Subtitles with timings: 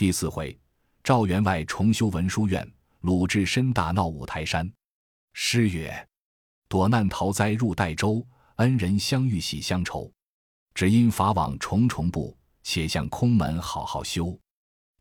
[0.00, 0.58] 第四回，
[1.04, 2.66] 赵员外重修文殊院，
[3.00, 4.72] 鲁智深大闹五台山。
[5.34, 6.08] 诗曰
[6.70, 8.26] ：“躲难逃灾入代州，
[8.56, 10.10] 恩人相遇喜相愁。
[10.72, 14.34] 只因法网重重布，且向空门好好修。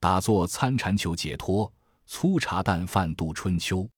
[0.02, 1.72] 打坐参禅求解脱，
[2.06, 3.90] 粗茶淡饭度春秋。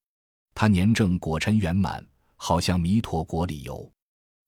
[0.54, 2.06] 他年正果尘圆满，
[2.36, 3.92] 好像弥陀国里游。”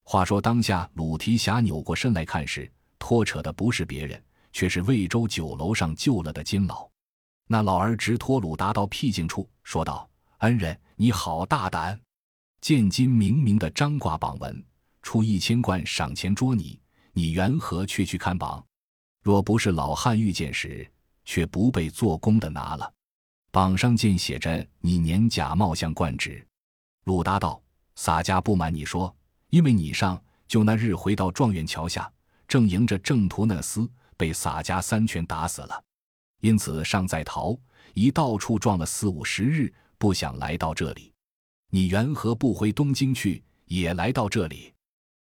[0.06, 4.24] 话说当下，鲁提辖扭过身来看时，拖扯的不是别人，
[4.54, 6.88] 却是魏州酒楼上救了的金老。
[7.48, 10.08] 那老儿直拖鲁达到僻静处，说道
[10.38, 12.00] ：“恩人，你好大胆！
[12.60, 14.64] 见金明明的张挂榜文，
[15.02, 16.80] 出一千贯赏钱捉你，
[17.12, 18.64] 你缘何却去看榜？
[19.22, 20.90] 若不是老汉遇见时，
[21.24, 22.90] 却不被做工的拿了。
[23.50, 26.46] 榜上见写着你年假貌相冠职。”
[27.04, 27.60] 鲁达道
[27.96, 29.14] ：“洒家不瞒你说。”
[29.50, 32.10] 因为你上就那日回到状元桥下，
[32.48, 35.84] 正迎着郑屠那厮，被洒家三拳打死了，
[36.40, 37.58] 因此尚在逃，
[37.94, 41.12] 一到处撞了四五十日，不想来到这里。
[41.70, 44.72] 你缘何不回东京去，也来到这里？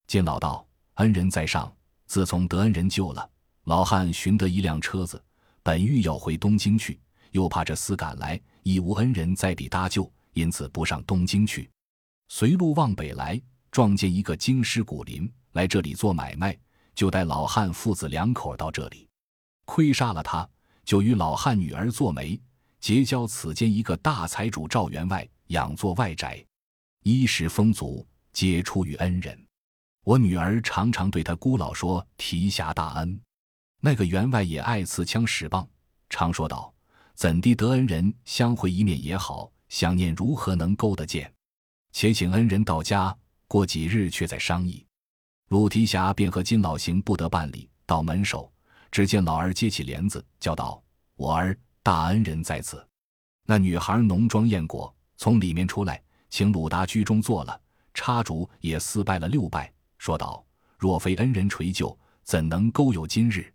[0.08, 1.72] 金老道，恩人在上，
[2.05, 3.30] 自从得恩人救了，
[3.66, 5.23] 老汉寻得一辆车子，
[5.61, 7.00] 本欲要回东京去，
[7.31, 11.69] 又怕这厮赶来，已无恩人在彼搭救，因此不上东京去，
[12.30, 13.41] 随路往北来。
[13.72, 16.58] 撞见一个京师古林来这里做买卖，
[17.00, 19.08] 就带老汉父子两口到这里，
[19.64, 20.45] 亏杀了他，
[20.83, 22.38] 就与老汉女儿做媒，
[22.81, 26.45] 结交此间一个大财主赵员外，养作外宅，
[27.03, 29.41] 衣食丰足，皆出于恩人。
[30.03, 33.17] 我女儿常常对他姑老说提辖大恩，
[33.80, 35.66] 那个员外也爱刺枪使棒，
[36.09, 36.73] 常说道
[37.16, 41.34] ：“怎地得恩人相会一面也好，想念如何能勾得见？
[41.94, 43.16] 且请恩人到家。”
[43.47, 44.86] 过几日却再商议，
[45.50, 48.52] 鲁提辖便和金老行不得半里，到门首，
[48.92, 50.80] 只见老儿接起帘子，叫道
[51.17, 52.88] ：“我儿，大恩人在此。”
[53.47, 57.61] 那女孩浓妆艳裹，从里面出来，请鲁达居中坐了，
[57.95, 60.46] 插竹也四拜了六拜，说道
[60.78, 63.52] ：“若非恩人垂救，怎能勾有今日？”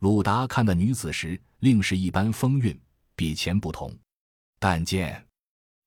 [0.00, 2.76] 鲁达看那女子时，另是一般风韵，
[3.14, 3.96] 比前不同。
[4.58, 5.24] 但见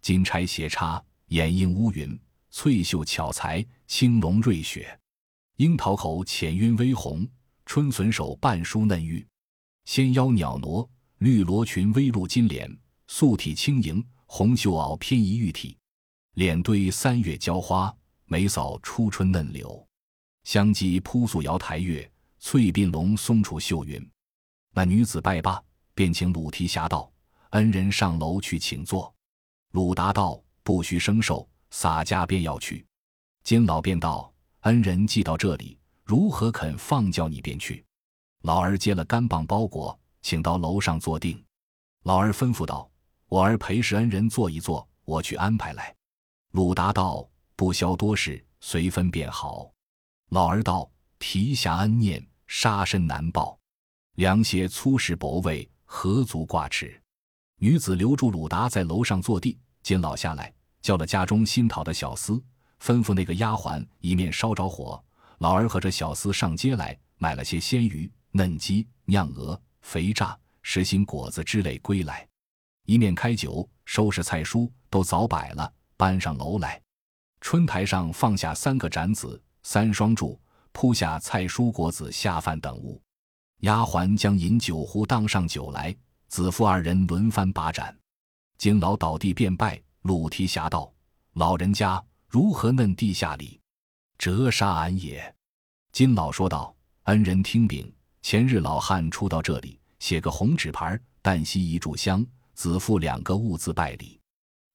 [0.02, 2.18] 金钗斜插，掩映乌云。
[2.52, 4.84] 翠袖巧裁，青龙瑞雪；
[5.62, 7.24] 樱桃口浅晕微红，
[7.68, 9.24] 春笋手半梳嫩玉。
[9.86, 10.90] 纤腰袅娜，
[11.20, 12.76] 绿罗裙微露金莲。
[13.08, 15.78] 素体轻盈，红袖袄偏移玉体。
[16.34, 17.96] 脸对三月娇花，
[18.26, 19.88] 眉扫初春嫩柳。
[20.46, 24.04] 香肌扑素瑶台月，翠鬓龙松楚秀云。
[24.74, 27.14] 那女子拜罢，便请鲁提辖道
[27.54, 29.14] ：“恩人上楼去请坐。”
[29.74, 32.84] 鲁达道：“不须生受。”洒家便要去，
[33.44, 37.84] 金老便道：“恩人既到这里，如何肯放叫你便去？”
[38.44, 41.44] 老儿接了干棒包裹，请到楼上坐定。
[42.04, 42.90] 老儿吩咐道
[43.28, 45.96] ：“我儿陪侍恩人坐一坐，我去安排来。”
[46.54, 49.72] 鲁达道：“不消多事，随分便好。”
[50.30, 53.58] 老儿道：“提辖恩念，杀身难报，
[54.16, 57.02] 凉鞋粗食薄味，何足挂齿？”
[57.58, 60.54] 女子留住鲁达在楼上坐地，金老下来。
[60.82, 62.42] 叫了家中新讨的小厮，
[62.82, 65.02] 吩咐那个丫鬟一面烧着火，
[65.38, 72.28] 老儿和这小厮上街来买了些鲜鱼、嫩鸡、酿鹅、肥炸、实心果子之类归来，
[72.86, 76.82] 一面开酒，收拾菜蔬都早摆了，搬上楼来。
[77.40, 80.40] 春台上放下三个盏子、三双柱，
[80.72, 83.00] 铺下菜蔬果子下饭等物。
[83.60, 85.96] 丫鬟将饮酒壶当上酒来，
[86.30, 87.96] 子父二人轮番把盏。
[88.58, 89.80] 金老倒地便拜。
[90.02, 90.92] 鲁提辖道
[91.34, 93.60] ：“老人家如何嫩地下里，
[94.18, 95.36] 折杀俺也？”
[95.92, 104.18] 金老说道：“恩人听禀，前日老汉出到这里，写个红纸牌，旦夕一炷香，子父两个物字拜礼。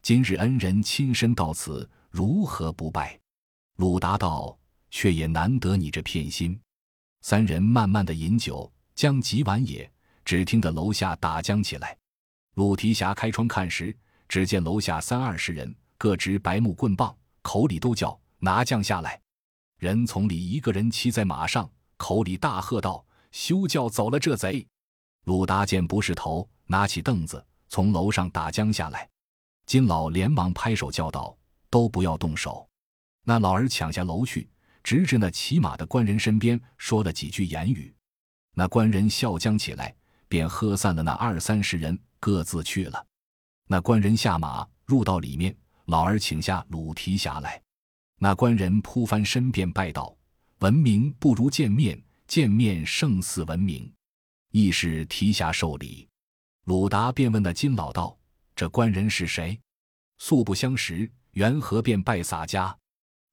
[0.02, 3.18] 今日恩人亲身到此，如何不拜？”
[3.76, 4.54] 鲁达道
[4.92, 6.60] ：“却也难得你这片心。”
[7.24, 9.90] 三人慢慢的饮酒，将几碗也，
[10.26, 11.96] 只听得楼下打将起来。
[12.56, 13.96] 鲁提辖开窗看时。
[14.28, 19.20] 只见楼下三二十人，各执白木棍棒，口里都叫拿将下来。
[19.78, 24.66] 人从里一个人骑在马上，口里大喝道：“休叫走了这贼！”
[25.26, 29.08] 鲁达见不是头，拿起凳子从楼上打将下来。
[29.64, 31.38] 金老连忙拍手叫道
[31.70, 32.68] ：“都不要动手！”
[33.22, 34.50] 那老儿抢下楼去，
[34.82, 37.94] 直至那骑马的官人身边，说了几句言语。
[38.54, 39.94] 那官人笑将起来，
[40.26, 43.06] 便喝散了那二三十人，各自去了。
[43.68, 45.56] 那官人下马入到里面，
[45.86, 47.60] 老儿请下鲁提辖来。
[48.18, 50.16] 那官人扑翻身便拜道
[50.60, 53.92] ：“闻名不如见面，见面胜似闻名。”
[54.52, 56.08] 亦是提辖受礼。
[56.64, 58.16] 鲁达便问那金老道
[58.56, 59.60] ：“这官人是谁？
[60.18, 62.74] 素不相识，缘何便拜洒家？”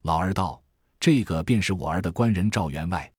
[0.04, 0.62] 老儿道
[1.00, 3.10] ：“这个便是我儿的官人赵员外，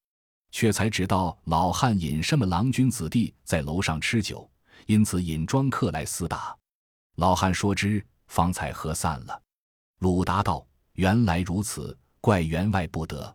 [0.51, 4.49] 却才知道老汉引什么郎君子弟在楼上吃酒，
[4.87, 6.55] 因此引庄客来厮打。
[7.17, 9.43] 老汉说之，方才喝散了。”
[10.01, 13.35] 鲁达道：“原来如此，怪员外不得。”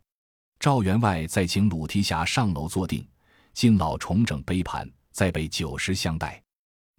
[0.59, 3.07] 赵员外再请鲁提辖上楼坐定，
[3.53, 6.44] 金老重整杯盘，再备酒食相待。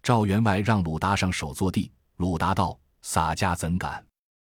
[0.01, 4.03] 赵员外让鲁达上手坐地，鲁达道：“洒家怎敢？”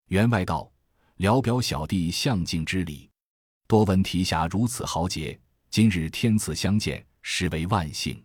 [0.08, 0.72] 员外道
[1.16, 3.10] ：“聊表小弟相敬之礼。
[3.66, 5.38] 多闻提辖如此豪杰，
[5.68, 8.24] 今日天赐相见，实为万幸。”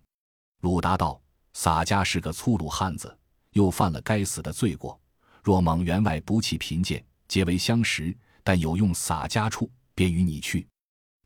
[0.61, 1.21] 鲁达道
[1.51, 3.18] ：“洒家是个粗鲁汉子，
[3.51, 4.99] 又犯了该死的罪过。
[5.43, 10.67] 若蒙员外不弃贫贱，结为相识，但有用洒家处，便与你去。”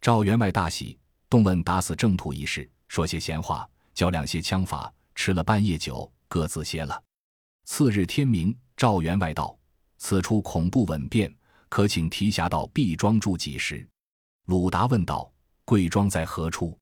[0.02, 1.00] 赵员外大喜，
[1.30, 4.94] 动问打死正途一事，说些闲话，教两些枪法。
[5.16, 7.00] 吃了半夜酒，各自歇了。
[7.66, 9.56] 次日天明，赵员外道
[9.98, 11.32] ：“此处恐怖稳便，
[11.70, 13.88] 可请提辖到毕庄住几时？”
[14.46, 15.32] 鲁达问道
[15.66, 16.76] ：“贵庄在何处？”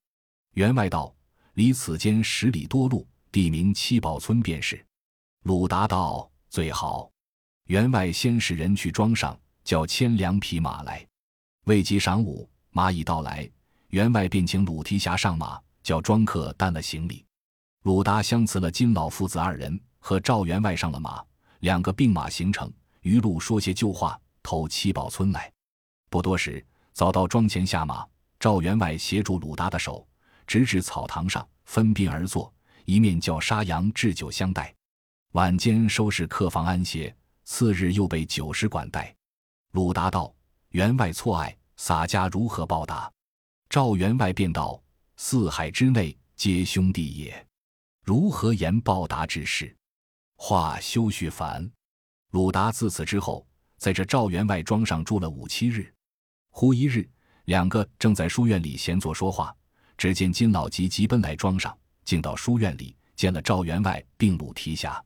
[0.56, 1.14] 员外道
[1.56, 4.84] ：“离此间十里多路，地名七宝村便是。”
[5.44, 7.10] 鲁达道：“最好。”
[7.66, 11.04] 员外先使人去庄上，叫牵两匹马来。
[11.66, 13.50] 未及晌午，马已到来，
[13.88, 17.26] 员外便请鲁提辖上马，叫庄客担了行李。
[17.84, 21.24] 鲁达相辞了金老父子二人，和赵员外上了马，
[21.62, 22.72] 两个并马行程，
[23.02, 25.52] 余路说些旧话，投七宝村来。
[26.12, 28.06] 不多时，早到庄前下马，
[28.40, 30.08] 赵员外协助鲁达的手，
[30.46, 32.54] 直至草堂上分宾而坐，
[32.86, 34.72] 一面叫沙洋置酒相待。
[35.33, 39.16] 晚间收拾客房安歇，次日又被酒食管待。
[39.72, 40.36] 鲁达道
[40.72, 43.10] ：“员外错爱，洒家如何报答？”
[43.69, 44.83] 赵员外便道
[45.16, 47.48] ：“四海之内皆兄弟也。”
[48.04, 49.74] 如何言报答之事？
[50.36, 51.72] 话休叙烦。
[52.31, 53.48] 鲁达自此之后，
[53.78, 55.94] 在这赵员外庄上住了五七日。
[56.50, 57.10] 忽一日，
[57.45, 59.56] 两个正在书院里闲坐说话，
[59.98, 65.01] 只见金老吉急奔来庄上，进到书院里，见了赵员外并鲁提辖，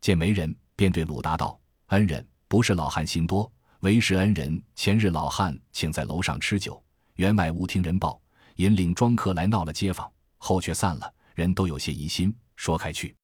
[0.00, 1.58] 见没人，便对鲁达道
[1.88, 3.50] ：“恩人，不是老汉心多，
[3.80, 6.82] 为是恩人前日老汉请在楼上吃酒，
[7.14, 8.20] 员外无听人报，
[8.56, 13.16] 引领庄客来闹了街坊，后却散了。”人都有些疑心，说开去。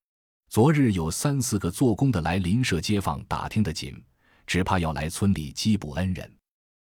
[0.49, 4.03] 昨日有三四个做工的来邻舍街坊打听的紧，
[4.47, 6.33] 只怕要来村里缉捕恩人。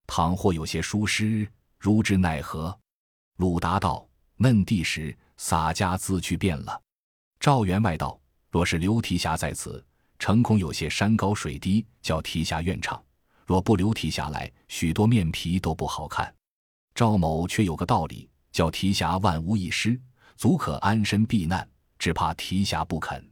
[0.06, 1.46] 倘或有些疏失，
[1.78, 2.78] 如之奈何？
[3.38, 4.08] 鲁达道
[4.38, 6.82] ：“闷地时，洒家自去便了。”
[7.42, 8.18] 赵员外道
[8.50, 9.86] ：“若是刘提辖在此，
[10.20, 12.98] 诚恐有些山高水低，叫提辖怨场；
[13.46, 16.34] 若不留提辖来，许多面皮都不好看。”
[16.96, 20.00] 赵某却有个道理，叫提辖万无一失。
[20.36, 21.68] 足可安身避难，
[21.98, 23.28] 只怕提辖不肯。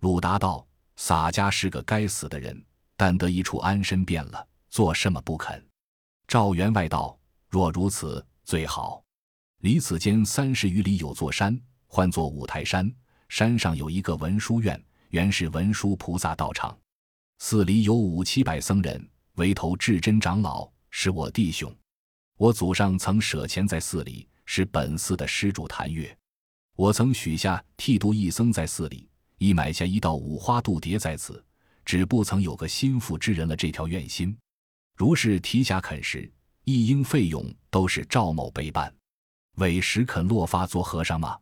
[0.00, 0.64] 鲁达道
[0.94, 2.64] ：“洒家是个该死的人，
[2.96, 5.60] 但得一处安身便了，做什么不肯？”
[6.28, 7.18] 赵员外道
[7.50, 9.02] ：“若如此，最好。
[9.62, 12.88] 离此间三十余里有座山，唤作五台山。
[13.28, 16.76] 山上有一个文殊院，原是文殊菩萨道场。
[17.38, 21.74] 寺里有五七百僧人，为头至真长老，是我弟兄。
[22.38, 26.16] 我祖上曾舍钱在寺里，是本寺的施主谭月。”
[26.76, 29.08] 我曾许下剃度一僧在寺里，
[29.38, 31.42] 已买下一道五花度牒在此，
[31.86, 34.36] 只不曾有个心腹之人了这条愿心。
[34.94, 36.30] 如是提辖肯时，
[36.64, 38.94] 一应费用都是赵某备办。
[39.56, 41.38] 委实肯落发做和尚吗？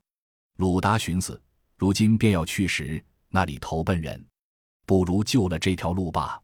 [0.58, 1.42] 鲁达寻思，
[1.76, 4.24] 如今便要去时，那里投奔人？
[4.86, 6.40] 不如救了这条路罢。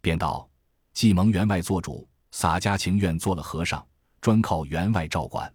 [0.00, 0.48] 便道：
[0.92, 3.86] 既蒙员外做主，洒家情愿做了和尚，
[4.20, 5.52] 专靠员外照管。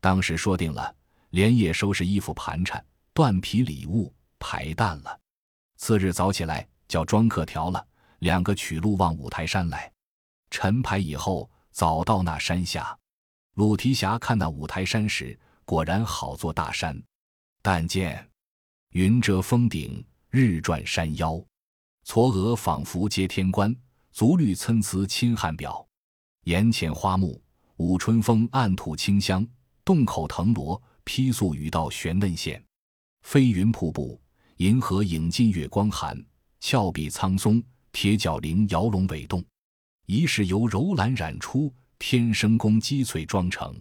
[0.00, 0.94] 当时说定了。
[1.30, 2.80] 连夜收拾衣服盘缠，
[3.12, 5.18] 断皮礼物排淡了。
[5.76, 7.84] 次日早起来，叫庄客调了
[8.20, 9.92] 两个取路往五台山来。
[10.52, 12.96] 晨牌以后，早到那山下。
[13.54, 17.02] 鲁提辖看那五台山时，果然好座大山。
[17.60, 18.24] 但见
[18.94, 21.32] 云遮峰顶，日转山腰，
[22.06, 23.74] 嵯峨仿佛接天关，
[24.12, 25.84] 足绿参差侵汉表。
[26.44, 27.42] 岩前花木，
[27.78, 29.44] 舞春风，暗吐清香，
[29.84, 30.80] 洞口藤萝。
[31.02, 32.64] 披素雨道悬嫩线，
[33.22, 34.18] 飞云瀑布，
[34.58, 36.16] 银河影尽月光寒。
[36.60, 37.60] 峭壁苍松，
[37.90, 39.44] 铁角灵摇龙尾动。
[40.06, 43.74] 疑是由柔蓝染出，天生宫积翠妆成。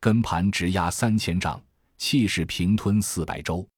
[0.00, 1.62] 根盘直压三千丈，
[1.98, 3.68] 气势平吞四百州。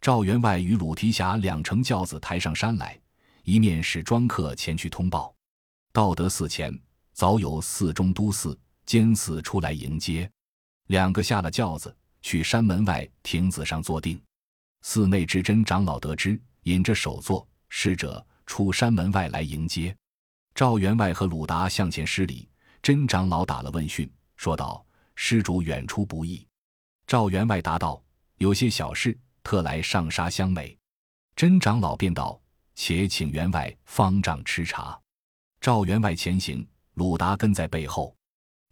[0.00, 2.98] 赵员外与鲁提辖两乘轿子抬上山来，
[3.44, 5.34] 一面使庄客前去通报。
[5.92, 6.76] 道德寺前
[7.12, 10.30] 早有寺中都寺监寺出来迎接，
[10.86, 11.94] 两个下了轿子。
[12.20, 14.20] 去山门外亭子上坐定，
[14.82, 19.96] 寺内智真长老得知，引着首座侍者出山门外来迎接。
[20.52, 22.48] 赵员外和鲁达向前施礼，
[22.82, 26.44] 真长老打了问讯，说道：“施主远出不易。”
[27.06, 28.02] 赵员外答道
[28.38, 29.16] ：“有些小事，
[29.48, 30.76] 特来上沙相美。”
[31.34, 32.38] 真长老便道
[32.76, 35.00] ：“且请员外方丈吃茶。”
[35.58, 38.14] 赵员外前行，鲁达跟在背后，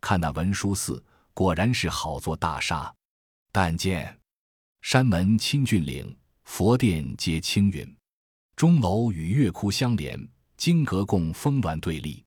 [0.02, 1.02] 看那文殊寺，
[1.32, 2.94] 果然是好座大厦。
[3.50, 4.14] 但见
[4.82, 6.14] 山门清峻岭，
[6.44, 7.96] 佛殿接青云，
[8.54, 10.28] 钟楼与月窟相连，
[10.58, 12.22] 金阁供峰峦对立，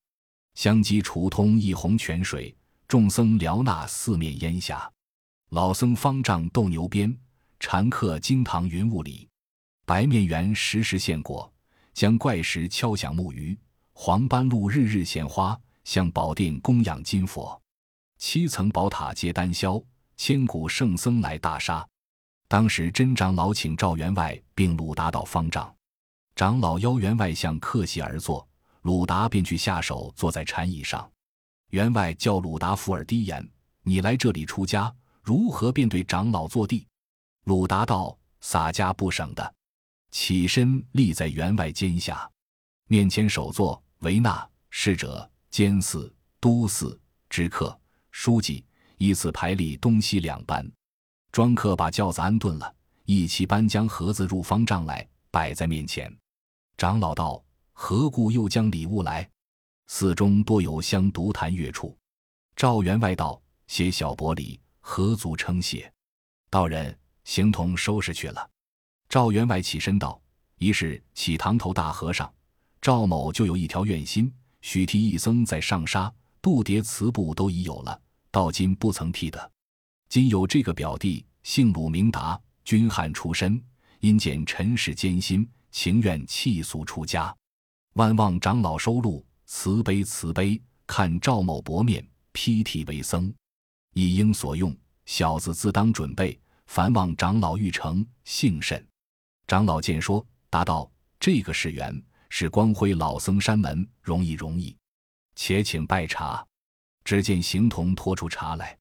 [0.55, 2.55] 香积楚通一泓泉水，
[2.87, 4.91] 众僧疗纳四面烟霞。
[5.51, 7.15] 老僧方丈斗牛鞭，
[7.59, 9.27] 禅客金堂云雾里。
[9.85, 11.51] 白面猿时时现果，
[11.93, 13.57] 将怪石敲响木鱼。
[13.93, 17.61] 黄斑鹿日日献花，向宝殿供养金佛。
[18.17, 19.83] 七层宝塔接丹霄，
[20.15, 21.85] 千古圣僧来大杀。
[22.47, 25.73] 当时真长老请赵员外并鲁达到方丈，
[26.35, 28.47] 长老邀员外向客席而坐，
[28.83, 31.09] 鲁达便去下手坐在禅椅上。
[31.71, 33.47] 员外叫鲁达附耳低言
[33.83, 36.87] ：“你来这里出家，如何便对长老坐地？”
[37.45, 39.55] 鲁达道：“洒家不省的。”
[40.11, 42.29] 起身立在员外肩下，
[42.87, 47.79] 面前首座为纳侍者监寺都寺知客
[48.11, 48.65] 书记
[48.97, 50.67] 依次排立东西两班。
[51.31, 56.11] 庄客把轿子安顿了，一齐搬将盒子入方丈来，摆在面前。
[56.75, 59.29] 长老道：“何故又将礼物来？”
[59.85, 61.95] 寺中多有香独弹月处。
[62.55, 65.91] 赵员外道：“写小薄礼，何足称谢。”
[66.49, 66.97] 道人
[67.29, 68.49] 行同收拾去了。
[69.07, 70.19] 赵员外起身道
[70.57, 72.27] ：“一是起堂头大和尚
[72.81, 79.51] 赵某就有一条愿心，许替一僧在上沙度牒词部都已有了，到今不曾替的。
[80.09, 83.63] 今有这个表弟，姓鲁名达，军汉出身，
[83.99, 87.35] 因见尘世艰辛，情愿弃俗出家。
[87.93, 93.31] 万望长老收录，慈悲慈悲，看赵某薄面，披剃为僧，
[93.93, 96.39] 一应所用，小子自当准备。
[96.69, 98.87] 凡望长老欲成，幸甚。”
[99.47, 101.99] 长老见说，答道：“这个是缘，
[102.29, 104.77] 是光辉老僧山门，容易容易。
[105.35, 106.45] 且请拜茶。”
[107.03, 108.77] 只见行童拖出茶来，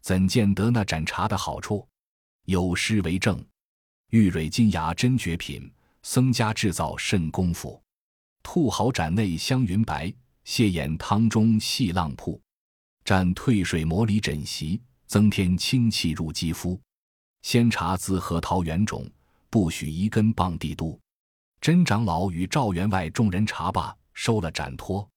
[0.00, 1.86] 怎见得那盏茶的好处？
[2.46, 3.44] 有诗为证
[4.08, 5.70] ：“玉蕊金牙真绝品，
[6.02, 7.78] 僧家制造甚功夫。
[8.42, 10.10] 兔毫盏内香云白，
[10.44, 12.40] 蟹眼汤中细浪瀑。
[13.04, 16.80] 蘸退水磨里枕席，增添清气入肌肤。
[17.46, 19.08] 仙茶自核桃园种。”
[19.48, 20.98] 不许一根棒地都。
[21.60, 25.08] 真长老与赵员外众人茶罢，收了盏托，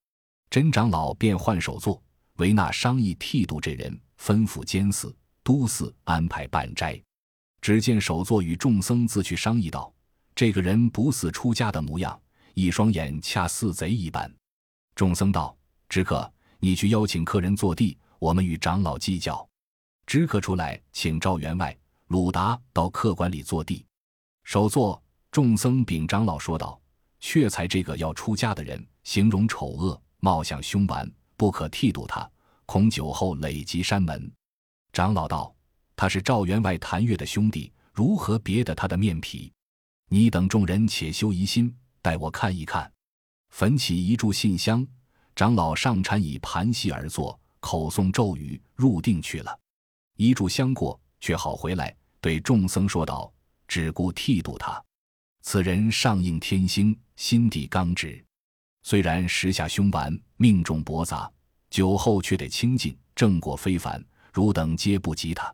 [0.51, 1.99] 真长老便换手座，
[2.35, 7.01] 维纳商议剃度这人，吩咐监寺、都寺安排办斋。
[7.61, 9.91] 只见首座与众僧自去商议道
[10.35, 12.17] ：“这个人不似出家的模样，
[12.53, 14.31] 一双眼恰似贼一般。”
[14.95, 15.57] 众僧道
[15.89, 19.45] ：“知客，你去邀请客人坐地，我们与长老计较。”
[20.05, 21.77] 知客出来，请赵员外、
[22.09, 23.85] 鲁达到客馆里坐地。
[24.43, 25.01] 首座
[25.31, 26.79] 众僧禀长老说道
[27.21, 32.27] ：“却才这个要出家的人，形容丑恶，貌相凶顽，不可剃度他，
[32.65, 34.31] 恐酒后累及山门。”
[34.91, 35.53] 长老道
[35.95, 39.53] ：“他是赵员外谭月的兄弟，如何别的他的面皮？
[40.07, 42.91] 你等众人且修疑心，待我看一看。”
[43.53, 44.85] 焚起一炷信香，
[45.35, 49.59] 长老上禅椅盘膝而坐，口诵咒语，入定去了。
[50.15, 53.31] 一炷香过，却好回来，对众僧说道。
[53.67, 54.83] 只顾剃度他，
[55.43, 58.25] 此人上应天星，心地刚直。
[58.81, 61.31] 虽然时下凶顽，命中驳杂，
[61.69, 64.03] 酒后却得清净，正果非凡。
[64.33, 65.53] 汝等皆不及他，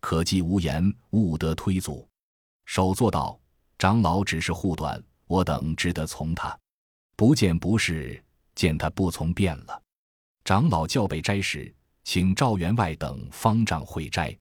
[0.00, 2.08] 可既无言，勿得推阻。
[2.64, 3.36] 首座道
[3.76, 6.56] ：“长老只是护短，我等只得从他。
[7.16, 8.22] 不见不是，
[8.54, 9.82] 见他不从便了。”
[10.44, 11.74] 长老叫备斋时，
[12.04, 14.36] 请赵员外等方丈会斋。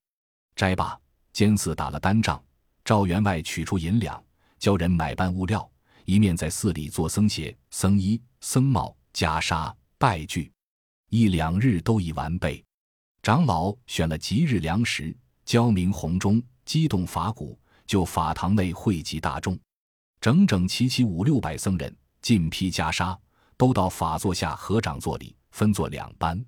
[0.56, 1.00] 斋罢，
[1.38, 2.44] 监寺打了单仗。
[2.84, 4.20] 赵员外取出银两，
[4.58, 5.70] 教人买办物料，
[6.06, 10.52] 一面在寺里做僧鞋、僧衣、僧帽、袈裟、拜具，
[11.12, 12.66] 一两日都已完备。
[13.22, 15.16] 长老选了吉日良时，
[15.46, 19.56] 交明红钟，激动法鼓，就法堂内汇集大众，
[20.20, 23.16] 整整齐齐五六百僧人，尽披袈裟，
[23.58, 26.44] 都到法座下合掌作礼，分作两班。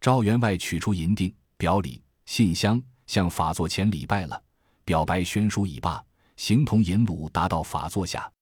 [0.00, 4.42] 赵员外取出银锭、表里、信箱，向法座前礼拜了。
[4.86, 6.02] 表白宣书已罢，
[6.38, 8.32] 形同银鲁达到法座下，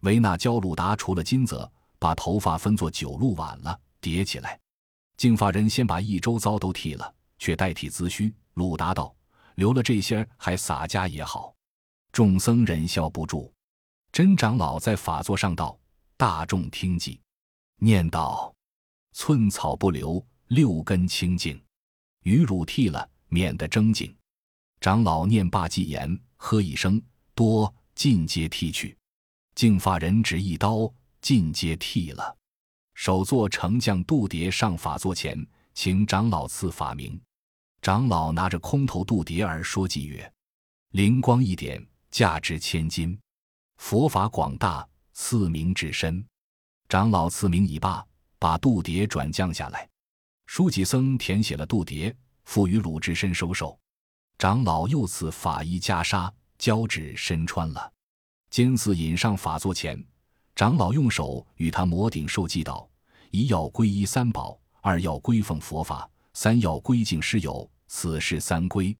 [0.00, 4.58] 维纳教鲁达除了金泽，把头发分作九路挽了叠起来。
[5.18, 8.34] 净发人先把一周遭都剃了，却代替资须。
[8.54, 9.14] 鲁达道
[9.56, 11.54] ：“留了这些还洒家也好。”
[12.10, 13.52] 众僧忍笑不住。
[14.10, 15.78] 真长老在法座上道
[16.16, 17.20] ：“大众听记，
[17.76, 18.54] 念道：
[19.12, 21.62] 寸草不留，六根清净，
[22.22, 24.14] 余乳剃了，免得争竞。”
[24.80, 27.00] 长老念罢偈言，喝一声
[27.34, 28.96] ：“多！”尽皆剃去。
[29.54, 32.36] 净发人只一刀，尽皆剃了。
[32.94, 37.20] 首座丞相度牒上法座前，请长老赐法名。
[37.80, 40.32] 长老拿着空头度牒而说偈曰
[40.90, 43.16] ：“灵光一点，价值千金。
[43.76, 46.24] 佛法广大，赐名至深。”
[46.88, 48.04] 长老赐名已罢，
[48.40, 49.88] 把度牒转降下来。
[50.46, 52.12] 书记僧填写了度牒，
[52.44, 53.78] 付与鲁智深收受。
[54.38, 57.92] 长老又赐法衣袈裟，交指身穿了。
[58.50, 60.02] 监寺引上法座前，
[60.54, 62.88] 长老用手与他摩顶受记道
[63.30, 67.68] ：“一要皈依三宝，二要归奉佛法，三要归敬师友。
[67.86, 68.96] 此事三归。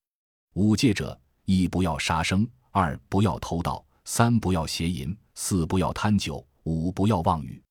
[0.54, 7.62] 五戒者：一不要杀生，二不要偷盗，三不要邪淫，四不要贪酒，五不要妄语。”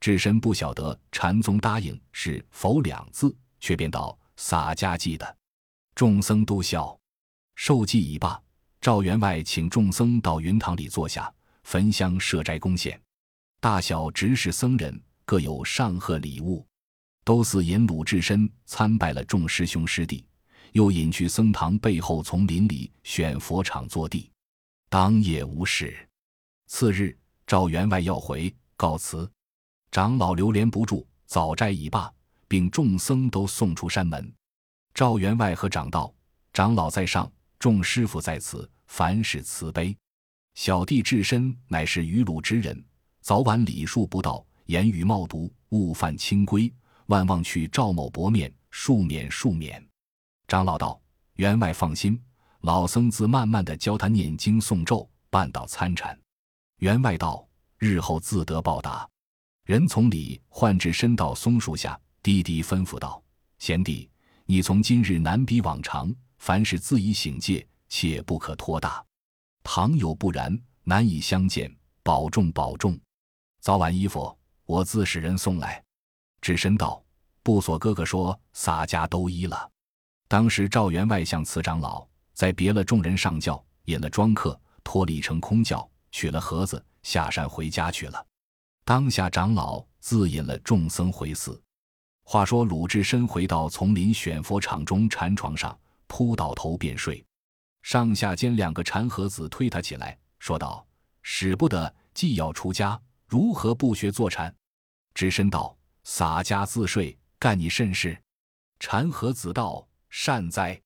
[0.00, 5.36] 智深不晓得禅宗答应是否两字，却便道：“洒家记的。”
[5.94, 6.98] 众僧都笑。
[7.54, 8.40] 受祭已罢。
[8.80, 13.00] 赵员外请众僧到云堂里坐下，焚香设斋供献，
[13.60, 16.66] 大小执事僧人各有上贺礼物，
[17.22, 20.26] 都似引鲁智深参拜了众师兄师弟，
[20.72, 24.28] 又引去僧堂背后丛林里选佛场坐地。
[24.88, 25.96] 当夜无事。
[26.66, 29.30] 次日，赵员外要回告辞，
[29.92, 32.12] 长老流连不住，早斋已罢，
[32.52, 34.30] 并众僧都送出山门。
[34.92, 36.12] 赵员外和长道
[36.52, 39.96] ：“长老在上。”众师傅在此，凡事慈悲。
[40.54, 42.84] 小弟智深乃是愚鲁之人，
[43.22, 46.70] 早晚礼数不到，言语冒毒，误犯清规，
[47.06, 49.82] 万望去赵某薄面，恕免恕免。
[50.46, 51.00] 长老道
[51.36, 52.22] ：“员外放心，
[52.60, 56.20] 老僧自慢慢的教他念经诵咒，办到参禅。”
[56.80, 59.08] 员外道：“日后自得报答。”
[59.64, 63.22] 人从里唤智深到松树下，低低吩咐道
[63.58, 64.08] ：“贤弟，
[64.46, 69.04] 你从今日难比往常。”凡事自以醒戒，切不可托大。
[69.62, 71.72] 倘有不然，难以相见。
[72.02, 72.98] 保重，保重。
[73.60, 75.80] 早晚衣服，我自使人送来。
[76.40, 77.00] 智深道
[77.44, 79.70] ：“不所哥哥说，洒家都依了。”
[80.26, 82.04] 当时赵员外向慈长老，
[82.34, 88.26] 在别了众人上轿，引了庄客，脱了一乘空轿，取了盒子，下山回家去了。
[88.84, 91.62] 当下长老自引了众僧回寺。
[92.32, 95.78] 话说鲁智深回到丛林选佛场中禅床上。
[96.06, 97.22] 扑倒头便睡，
[97.82, 100.86] 上下间两个禅和子推他起来，说道
[101.20, 104.54] ：“使不得，既要出家，如何不学坐禅？”
[105.12, 108.18] 智深道：“洒家自睡，干你甚事？”
[108.80, 110.80] 禅和子道：“善哉。”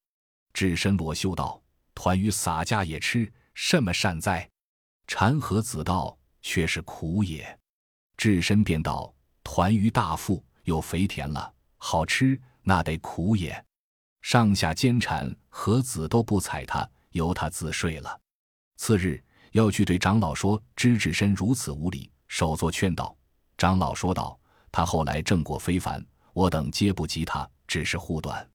[0.53, 1.63] 智深裸袖道
[1.95, 4.51] ：“团与洒家也吃，甚么善哉？”
[5.07, 7.57] 禅和子道：“却是苦也。”
[8.19, 13.65] 智深便道：“团鱼大富，又肥甜了，好吃，那得苦也。”
[14.23, 18.21] 上下奸产和子都不睬他，由他自睡了。
[18.77, 23.17] 次日要去对长老说，知智深如此无礼，首座劝导。
[23.57, 24.39] 长老说道
[24.71, 28.47] ：“他后来正果非凡，我等皆不及他，只是护短。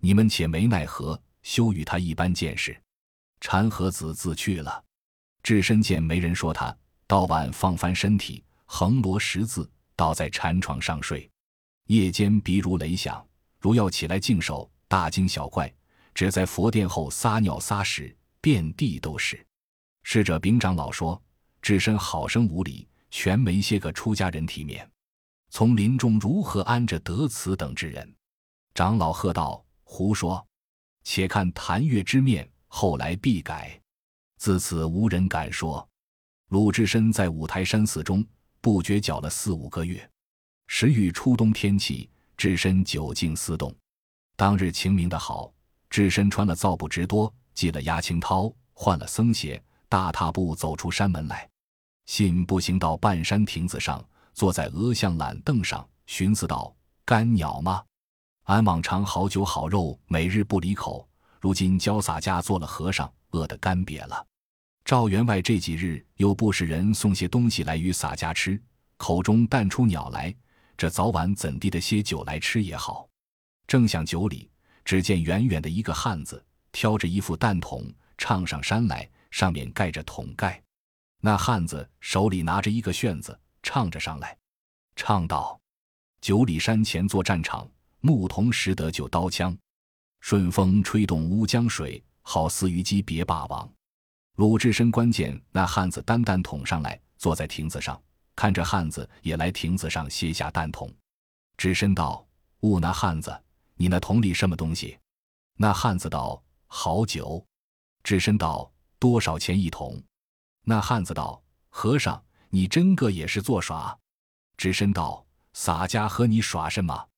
[0.00, 2.80] 你们且没奈何，休与他一般见识。”
[3.40, 4.84] 禅和子自去了。
[5.42, 6.74] 智深见没人说他，
[7.06, 11.28] 到晚放翻身体，横罗十字，倒在禅床上睡。
[11.88, 13.26] 夜间鼻如雷响，
[13.58, 14.70] 如要起来净手。
[14.88, 15.70] 大惊小怪，
[16.14, 19.46] 只在佛殿后撒尿撒屎，遍地都是。
[20.02, 21.20] 侍者禀长老说
[21.60, 24.90] ：“智深好生无礼，全没些个出家人体面。
[25.50, 28.14] 从林中如何安着得此等之人？”
[28.74, 30.42] 长老喝道：“胡说！
[31.04, 33.78] 且看谭月之面，后来必改。
[34.38, 35.86] 自此无人敢说。”
[36.48, 38.24] 鲁智深在五台山寺中
[38.62, 40.10] 不觉搅了四五个月。
[40.70, 43.74] 时遇初冬天气，智深久静思动。
[44.36, 45.50] 当日晴明的好，
[45.88, 51.48] 智深穿了皂布直多，系了压青绦，换了僧鞋，大踏步走出山门来。
[52.04, 57.82] 信步行到半山亭子上，坐在鹅像懒凳上，寻思道：“干鸟吗？
[58.44, 61.08] 俺往常好酒好肉，每日不离口。
[61.40, 64.24] 如今焦洒家做了和尚，饿得干瘪了。
[64.84, 68.62] 赵员外这几日又不使人送些东西来与洒家吃，
[68.98, 70.34] 口中淡出鸟来，
[70.78, 73.06] 这早晚怎地的些酒来吃也好。”
[73.68, 74.48] 正想酒里，
[74.82, 80.62] 只见远远的一个汉子挑着一副担桶，唱上山来，上面盖着桶盖。
[81.20, 84.34] 那汉子手里拿着一个旋子，唱着上来，
[84.96, 85.60] 唱道
[86.22, 87.68] ：“九里山前做战场，
[88.00, 89.54] 牧童识得就刀枪。
[90.20, 93.70] 顺风吹动乌江水，好似虞姬别霸王。
[94.36, 98.00] 鲁智深关键那汉子担担桶上来，坐在亭子上，
[98.38, 100.88] 看着汉子也来亭子上卸下担桶。
[101.56, 102.24] 智深道
[102.62, 103.36] ：“勿那汉子，
[103.74, 104.96] 你那桶里什么东西？”
[105.58, 107.44] 那汉子道：“好酒。”
[108.04, 108.70] 智深道
[109.00, 110.00] ：“多少钱一桶？”
[110.62, 113.98] 那汉子道：“和尚，你真个也是做耍。”
[114.56, 117.08] 智深道：“洒家和你耍什么？”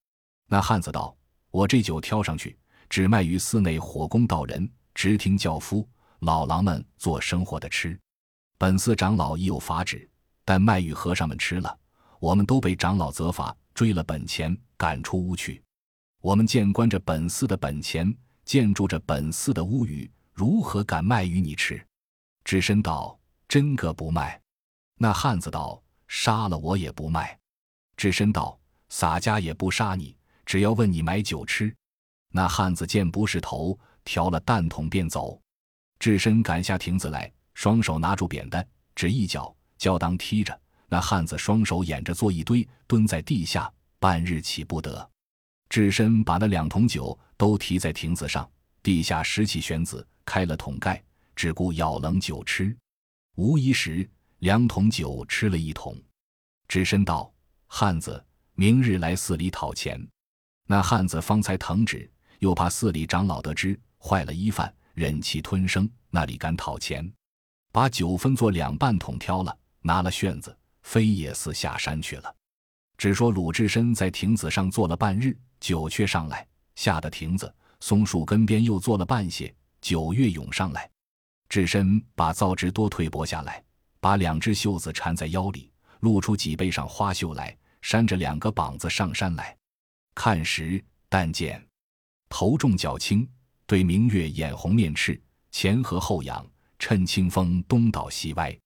[0.49, 1.15] 那汉子道
[1.53, 5.87] ：“我这酒挑上去，只卖于寺内火工道人、直听教夫、
[6.21, 8.01] 老郎们做生活的吃。
[8.57, 10.10] 本寺长老已有法旨，
[10.45, 11.79] 但卖与和尚们吃了，
[12.19, 15.63] 我们都被长老责罚。”追了本钱，赶出屋去。
[16.21, 21.83] 我们见关着本寺的本钱，建筑着本寺的屋宇，如何敢卖与你吃？
[22.45, 24.39] 智深道：“真个不卖。”
[24.99, 27.39] 那汉子道：“杀了我也不卖。”
[27.97, 28.59] 智深道
[28.91, 31.75] ：“洒家也不杀你，只要问你买酒吃。”
[32.33, 35.41] 那汉子见不是头，挑了担桶便走。
[35.99, 40.57] 智深赶下亭子来，双手拿住扁担，只一脚，脚当踢着。
[40.89, 45.09] 那汉子双手掩着做一堆，蹲在地下，半日起不得。
[45.69, 48.49] 智深把那两桶酒都提在亭子上，
[48.83, 51.03] 地下拾起玄子，开了桶盖，
[51.35, 52.77] 只顾舀冷酒吃。
[53.37, 54.09] 无一时，
[54.41, 55.97] 两桶酒吃了一桶。
[56.67, 57.33] 智深道
[57.69, 58.23] ：“汉子，
[58.55, 60.05] 明日来寺里讨钱。”
[60.67, 67.09] 那汉子方才腾止，又怕寺里长老得知，坏了衣饭，忍气吞声，那里敢讨钱？
[67.71, 70.57] 把酒分作两半桶挑了，拿了旋子。
[70.83, 72.35] 飞也似下山去了。
[72.97, 80.91] 只说鲁智深在亭子上坐了半日，酒却上来，下的亭子松树根边又坐了半歇，酒越涌上来。
[81.49, 83.63] 智深把皂纸多退拨下来，
[84.01, 89.57] 把两只袖子缠在腰里，露出脊背上花袖来，扇着两个膀子上山来。
[90.15, 91.65] 看时，但见
[92.29, 93.29] 头重脚轻，
[93.67, 96.45] 对明月眼红面赤，前合后仰，
[96.79, 98.59] 趁清风东倒西歪。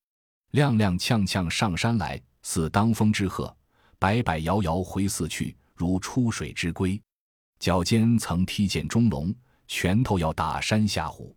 [0.55, 3.53] 踉踉跄跄上山来，似当风之鹤；
[3.99, 7.01] 摆摆摇摇回寺去，如出水之龟。
[7.59, 9.35] 脚尖曾踢见钟龙，
[9.67, 11.35] 拳头要打山下虎。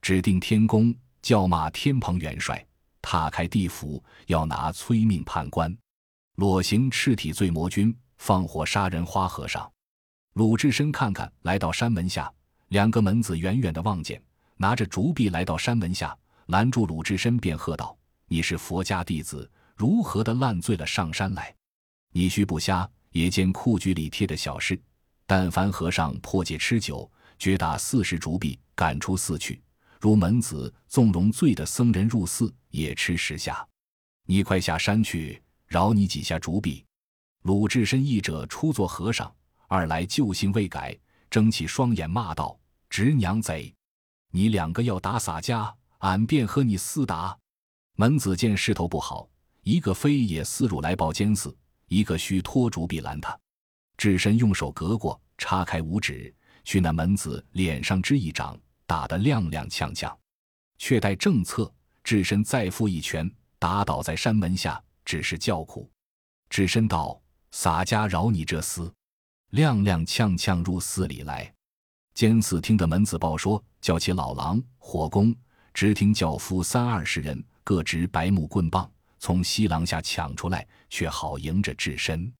[0.00, 2.56] 指定天宫，叫骂天蓬元帅；
[3.02, 5.76] 踏开地府，要拿催命判官。
[6.36, 9.68] 裸行赤体罪魔君，放火杀人花和尚。
[10.34, 12.32] 鲁智深看看，来到山门下，
[12.68, 14.22] 两个门子远远的望见，
[14.56, 17.98] 拿着竹臂来到山门下，拦住鲁智深，便喝道。
[18.26, 21.54] 你是佛家弟子，如何的烂醉了上山来？
[22.12, 24.80] 你须不瞎，也见库局里贴的小事。
[25.26, 29.62] 但凡和尚破戒吃酒，绝打四十竹币，赶出寺去。
[30.00, 33.66] 如门子纵容醉的僧人入寺，也吃十下。
[34.26, 36.84] 你快下山去，饶你几下竹币。
[37.42, 39.32] 鲁智深一者初做和尚，
[39.68, 40.96] 二来旧性未改，
[41.30, 42.58] 睁起双眼骂道
[42.90, 43.74] ：“直娘贼！
[44.30, 47.36] 你两个要打洒家，俺便和你厮打。”
[47.96, 49.28] 门子见势头不好，
[49.62, 51.54] 一个飞也似入来报监寺，
[51.88, 53.38] 一个须托竹臂拦他。
[53.98, 60.14] 智深用手隔过，叉开五指，去那门子脸上之一掌，打得踉踉跄跄。
[60.78, 65.88] 却待正侧，智深再复一拳，打倒在山门下，只是叫苦。
[66.48, 67.20] 智深道
[67.52, 68.90] ：“洒家饶你这厮！”
[69.52, 71.54] 踉踉跄跄入寺里来。
[72.14, 75.34] 监寺听得门子报说，叫起老郎、火工、
[75.72, 77.42] 直听教夫三二十人。
[77.64, 82.32] 各执白木棍棒，从西廊下抢出来，却好迎着智深。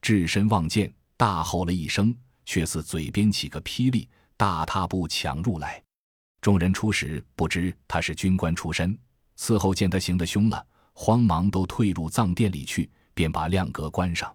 [0.00, 5.82] 智深望见，大吼了一声，却似嘴边起个霹雳，大踏步抢入来。
[6.40, 8.98] 众人初时不知他是军官出身，
[9.36, 14.34] 伺候见他行得凶了，慌忙都退入藏殿里去，便把亮格关上。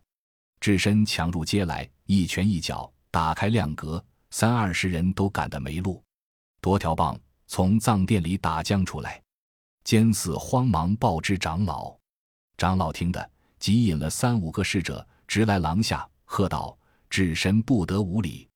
[0.59, 6.03] 智深抢入街来，一拳一脚打开亮格，三二十人都赶得没路，
[6.61, 9.21] 夺条棒从藏殿里打将出来。
[9.85, 11.95] 监寺慌忙报知长老，
[12.57, 16.75] 长老听得，即引了三五个侍者，直来廊下，喝道
[17.07, 18.49] ：“智深不得无礼！”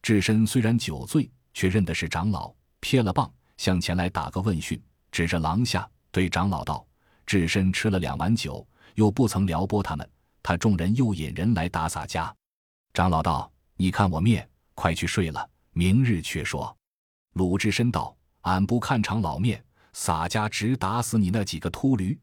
[0.00, 6.86] 智深虽然酒醉，却认的是长老，撇了棒，向前来打个问讯，指着廊下对长老道
[7.26, 10.10] ：“智深吃了两碗酒，又不曾撩拨他们，
[10.42, 12.34] 他众人又引人来打洒家。”
[12.94, 16.74] 长老道：“你看我面，快去睡了，明日却说。”
[17.36, 18.16] 鲁智深道
[18.48, 19.62] ：“俺不看长老面。”
[19.92, 22.18] 洒家直打死你那几个秃驴！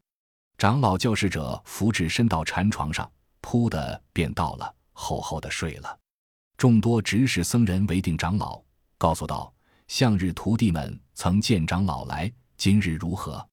[0.56, 5.98] 长老教侍者扶至身到禅床上，扑的便到了，厚厚的睡了。
[6.56, 8.60] 众多执事僧人围定长老，
[8.96, 9.52] 告诉道：
[9.86, 13.46] 向日徒弟们曾见长老来，今日如何？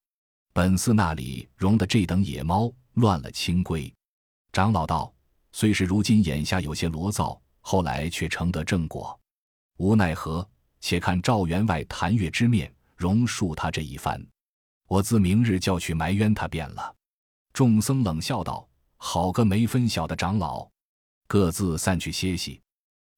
[0.53, 3.93] 本寺那里容得这等野猫，乱了清规。
[4.51, 5.13] 长老道：
[5.51, 9.19] 虽是如今眼下有些罗造，后来却成得正果，
[9.77, 10.47] 无奈何。
[10.81, 12.71] 且看赵员外谭月之面。
[12.95, 14.25] 容恕他这一番。
[14.87, 16.95] 我自明日叫去埋冤他便了。”
[17.53, 20.67] 众僧冷笑道：“好个没分晓的长老！”
[21.27, 22.61] 各自散去歇息。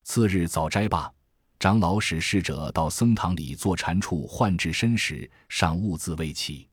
[0.04, 1.12] 次日早斋罢，
[1.60, 6.70] 长老使侍者到僧堂里坐禅处换置身时，尚兀自未起。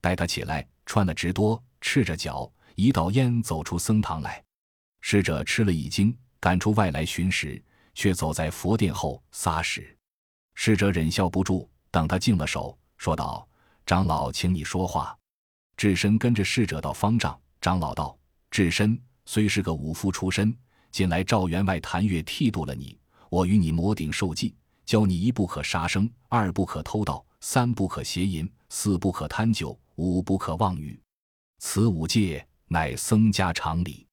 [0.00, 4.42] 待他起来，穿了直多，赤着脚，一道烟走出僧堂来。
[5.02, 7.62] 侍者吃了一惊，赶出外来寻时，
[7.94, 9.94] 却走在佛殿后撒屎。
[10.54, 13.46] 侍者忍笑不住，等他净了手，说道
[13.84, 15.16] ：“长老，请你说话。”
[15.76, 17.38] 智深跟着侍者到方丈。
[17.60, 18.16] 长老道
[18.50, 20.56] ：“智深虽是个武夫出身。”
[20.90, 22.98] 近来赵员外谭月剃度了你，
[23.28, 31.00] 我与你摩顶受记，教你一不可杀生，二不可偷盗，三不可邪淫，四不可贪酒，五不可妄语。
[31.58, 34.04] 此五戒乃僧家常理。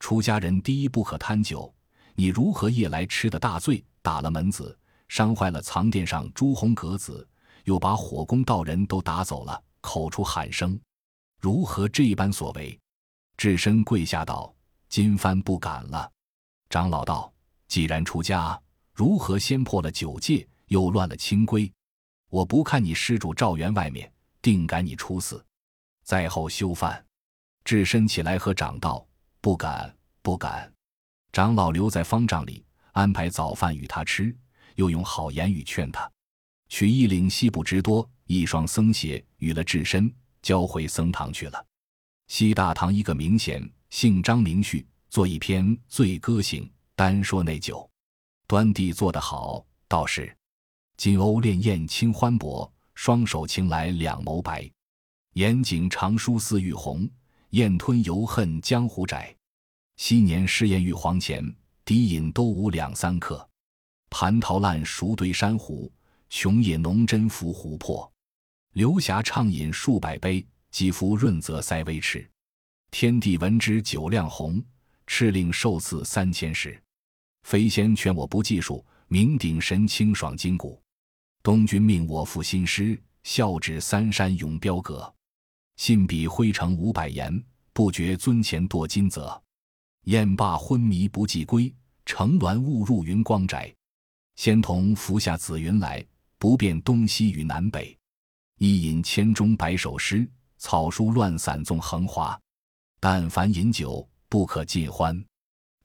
[0.00, 1.72] 出家人第一不可贪酒，
[2.14, 7.26] 你如何夜来吃的大醉，打了门子，伤坏了藏殿上朱红格子，
[7.64, 10.78] 又把火攻道人都打走了，口出喊声，
[11.40, 12.78] 如何这般所为？
[13.36, 14.54] 智深跪下道
[14.88, 16.10] ：“今番不敢了。”
[16.70, 17.32] 长老道
[17.68, 18.60] ：“既然出家，
[18.92, 21.70] 如何先破了九戒，又乱了清规？
[22.30, 25.44] 我不看你施主赵员外面，定赶你处死。
[26.04, 27.04] 在后休犯。”
[27.64, 29.06] 智深起来和长道
[29.40, 30.72] ：“不敢，不敢。”
[31.32, 34.36] 长老留在方丈里，安排早饭与他吃，
[34.74, 36.10] 又用好言语劝他，
[36.68, 41.66] 取一领西布之多，一双僧鞋，与了智深，交回僧堂去了。
[42.28, 44.86] 西大堂一个名贤，姓张名旭。
[45.10, 46.64] 做一篇《醉歌行》，
[46.96, 47.88] 单说那酒，
[48.48, 50.36] 端地做得好，倒是
[50.96, 54.68] 金瓯潋滟清欢薄，双手擎来两眸白。
[55.34, 57.08] 眼景长书似玉红，
[57.50, 59.32] 雁吞犹恨江湖窄。
[59.96, 63.48] 昔年试验玉皇前，低饮都无两三克。
[64.14, 65.90] 蟠桃烂熟堆珊瑚，
[66.30, 68.08] 琼野浓针浮湖泊。
[68.74, 72.24] 流霞畅饮数百杯，几夫润泽塞微赤。
[72.92, 74.62] 天地闻之酒量红。
[75.08, 76.80] 敕令受赐三千石，
[77.42, 80.80] 飞仙劝我不计数，酩酊神清爽筋骨。
[81.42, 85.12] 东君命我赋新诗，笑指三山永标阁。
[85.76, 89.42] 信笔挥成五百言，不觉尊前堕金泽。
[90.04, 91.74] 雁罢昏迷不计归，
[92.06, 93.74] 乘鸾误入云光宅。
[94.36, 96.04] 仙童服下紫云来，
[96.38, 97.96] 不辨东西与南北。
[98.58, 102.38] 一饮千钟百首诗，草书乱散纵横华。
[103.00, 104.08] 但凡饮酒。
[104.26, 105.24] 不可尽欢，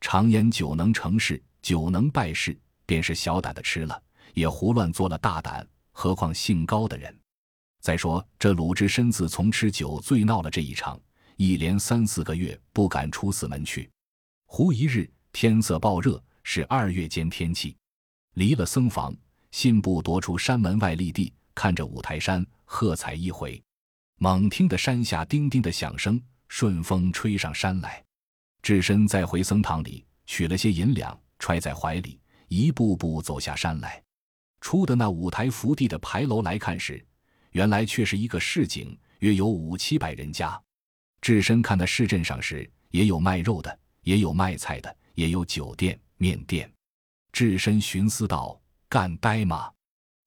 [0.00, 2.58] 常言酒能成事，酒能败事。
[2.84, 4.02] 便是小胆的吃了，
[4.34, 7.16] 也胡乱做了大胆，何况性高的人？
[7.80, 11.00] 再说这鲁智深自从吃酒醉闹了这一场，
[11.36, 13.88] 一连三四个月不敢出寺门去。
[14.46, 17.76] 忽一日天色暴热，是二月间天气，
[18.40, 19.14] 离了僧房，
[19.50, 23.62] 信步踱出山门外立地，看着五台山，喝彩一回。
[24.16, 28.02] 猛听得山下叮叮的响声，顺风吹上山来。
[28.62, 34.02] 智深再回僧堂里取了些银两，揣在怀里，一步步走下山来。
[34.62, 37.04] 出的那五台福地的牌楼来看时，
[37.50, 40.58] 原来却是一个市井，约有五七百人家。
[41.20, 46.72] 智深看那市镇上时，也有卖肉的，也有卖菜的，也有酒店、面店。
[47.32, 49.70] 智深寻思道：“干呆吗？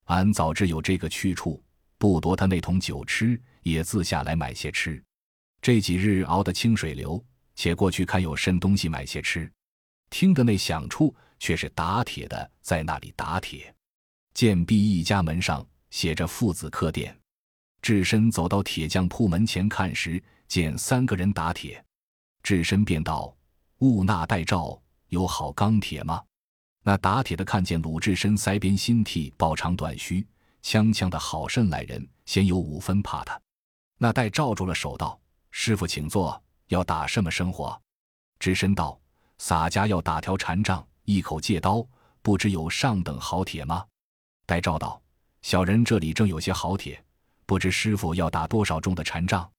[0.05, 1.63] 俺早知有这个去处，
[1.97, 5.01] 不夺他那桶酒吃，也自下来买些吃。
[5.61, 7.23] 这几日熬得清水流。”
[7.55, 9.47] 且过去看有甚东西买些吃，
[10.09, 13.71] 听得那响处却是打铁的在那里打铁。
[14.33, 17.15] 见壁一家门上写着“父子客店”，
[17.79, 21.85] 智深走到铁匠铺门前看时，见三个人打铁，
[22.41, 23.31] 智深便道
[23.81, 26.19] ：“物纳待照，有好钢铁吗？”
[26.83, 30.25] 那打铁的看见鲁智深腮边新剃，抱长短须，
[30.61, 33.39] 锵锵的好甚来人，先有五分怕他。
[33.97, 35.19] 那待罩住了手道
[35.49, 37.79] ：“师傅请坐。”要打什么生活？
[38.39, 38.99] 智深道
[39.37, 41.85] ：“洒家要打条禅杖，一口戒刀，
[42.21, 43.85] 不知有上等好铁吗？”
[44.47, 45.01] 戴罩道
[45.43, 47.01] ：“小人这里正有些好铁，
[47.45, 49.49] 不知师傅要打多少重的禅杖？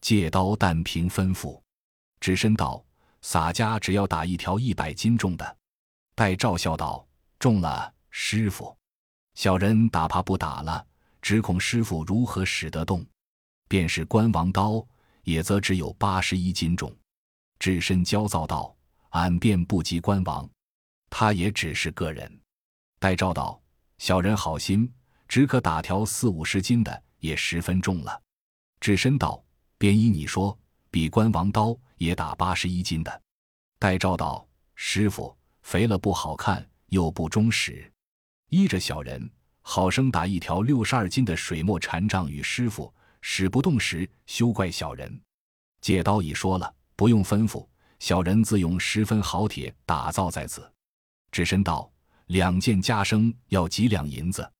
[0.00, 1.60] 戒刀但凭吩咐。”
[2.20, 2.82] 智深道
[3.20, 5.56] ：“洒家只要打一条一百斤重的。”
[6.14, 7.06] 戴照笑道
[7.38, 8.76] ：“中了，师傅，
[9.34, 10.86] 小人打怕不打了，
[11.20, 13.04] 只恐师傅如何使得动？
[13.68, 14.84] 便是关王刀。”
[15.24, 16.94] 也则只有八十一斤重，
[17.58, 18.76] 智深焦躁道
[19.08, 20.46] ：“俺便不及关王，
[21.08, 22.30] 他也只是个人。”
[23.00, 23.58] 戴照道
[23.96, 24.92] ：“小人好心，
[25.26, 28.20] 只可打条四五十斤的，也十分重了。”
[28.80, 29.42] 智深道
[29.78, 30.54] ：“便依你说，
[30.90, 33.22] 比关王刀也打八十一斤的。”
[33.80, 34.46] 戴照道
[34.76, 37.92] ：“师傅肥了不好看，又不忠实，
[38.50, 39.28] 依着小人
[39.60, 42.90] 好生打一条六十二斤的水墨禅杖与师傅。”
[43.26, 45.18] 使不动时，休怪小人。
[45.80, 47.66] 借刀已说了，不用吩咐，
[47.98, 50.70] 小人自用十分好铁打造在此。
[51.32, 51.90] 只身道
[52.28, 54.52] ：“两件加生要几两银子？”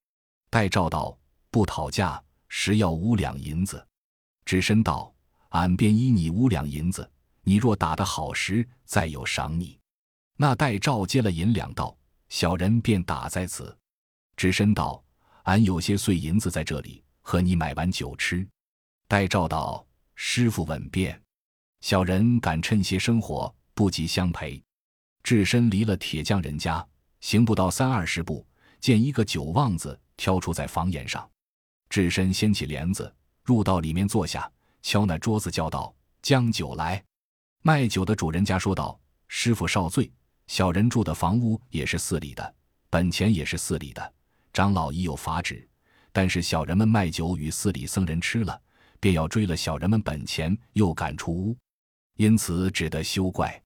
[0.49, 1.15] 戴照道
[1.53, 3.87] ：“不讨价，实要五两银子。”
[4.47, 5.15] 只身道
[5.53, 7.07] ：“俺便依你五两银子，
[7.43, 9.79] 你若打得好时，再有赏你。”
[10.37, 11.97] 那戴照接了银两道
[12.29, 13.77] ：“小人便打在此。”
[14.37, 15.03] 智深道
[15.45, 18.47] ：“俺有些碎银子在这里，和你买碗酒吃。”
[19.07, 21.21] 戴照道：“师傅稳便，
[21.81, 24.63] 小人敢趁些生活，不及相陪。”
[25.23, 26.87] 智深离了铁匠人家，
[27.21, 28.47] 行不到三二十步，
[28.81, 31.29] 见一个酒旺子挑出在房檐上。
[31.89, 33.15] 智深掀起帘子。
[33.45, 37.05] 入到里面坐下，敲那桌子叫道：“将酒来。”
[37.61, 40.11] 卖酒的主人家说道：“师傅少醉，
[40.47, 42.55] 小人住的房屋也是寺里的，
[42.91, 44.13] 本钱也是寺里的，
[44.53, 45.67] 长老已有法旨，
[46.13, 48.61] 但是小人们卖酒与寺里僧人吃了，
[49.01, 51.57] 便要追了小人们本钱，又赶出屋，
[52.17, 53.61] 因此只得休怪。”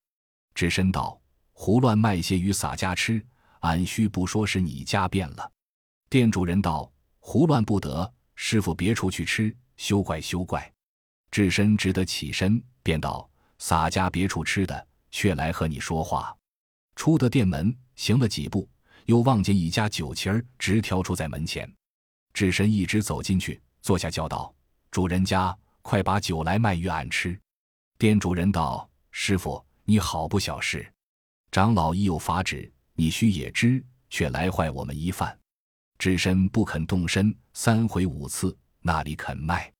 [0.54, 1.20] 智深道
[1.52, 3.24] ：“胡乱卖些与洒家吃，
[3.60, 5.52] 俺须不说是你家变了。”
[6.08, 10.72] 店主人道：“胡乱不得，师傅别处去吃。”休怪休怪，
[11.30, 16.36] 智深只得起身，便道：“洒家别处吃的，却来和你说话。”
[16.98, 18.68] 出得店门，行了几步，
[19.04, 21.72] 又望见一家酒旗儿直挑出在门前。
[22.34, 24.52] 智深一直走进去，坐下叫道
[24.90, 27.40] ：“主人家，快把酒来卖与俺吃。”
[27.98, 30.92] 店主人道：“师傅，你好不小事，
[31.52, 33.80] 长老已有法旨，你须也知，
[34.10, 35.38] 却来坏我们一饭。”
[36.00, 38.58] 智深不肯动身，三回五次。
[38.80, 39.72] 那里肯卖？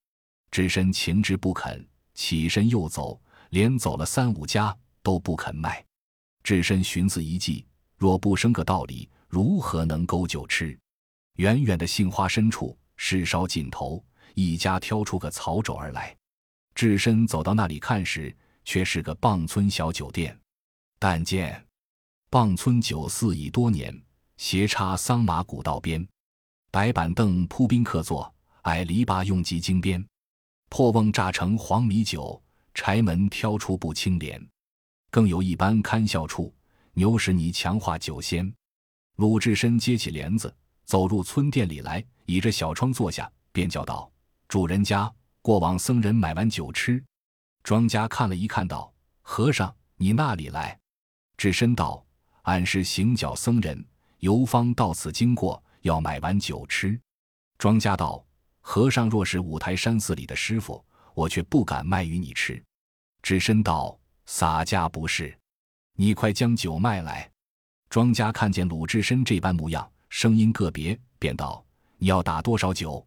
[0.53, 5.85] 智深情之不肯，起身又走，连走了三五家都不肯卖。
[6.49, 7.63] 智深寻思一计，
[7.99, 10.75] 若不生个道理，如何能勾酒吃？
[11.35, 16.17] 远远的杏花深处，市烧尽头，一家挑出个草帚而来。
[16.75, 18.35] 智深走到那里看时，
[18.65, 20.35] 却是个傍村小酒店。
[20.99, 21.63] 但见
[22.31, 23.95] 傍村酒肆已多年，
[24.39, 26.09] 斜插桑麻古道边，
[26.71, 28.35] 白板凳铺宾客坐。
[28.63, 30.03] 矮篱笆用鸡精编，
[30.71, 34.43] 破瓮榨成黄米酒，柴门挑出不青莲。
[35.11, 36.55] 更有一般看笑处，
[36.93, 38.53] 牛屎泥强化酒仙。
[39.17, 44.11] 鲁智深接起帘子，走入村店里来，倚着小窗坐下，便叫道
[44.49, 47.03] ：“主人家，过往僧人买完酒吃。”
[47.65, 48.93] 庄家看了一看，道
[49.23, 50.79] ：“和尚，你那里来？”
[51.37, 52.05] 智深道
[52.43, 53.85] ：“俺是行脚僧人，
[54.19, 56.99] 游方到此经过，要买碗酒吃。”
[57.59, 58.25] 庄家道。
[58.61, 62.63] 和尚若是五台山寺里的师傅，我却不敢卖与你吃。
[63.23, 63.99] 智深道
[64.31, 65.35] ：“洒家不是，
[65.95, 67.29] 你快将酒卖来。”
[67.89, 71.65] 庄家看见鲁智深这般模样，声音个别，便道
[71.97, 73.05] ：“你要打多少酒？”